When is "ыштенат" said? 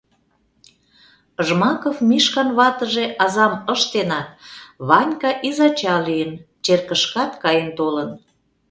3.73-4.29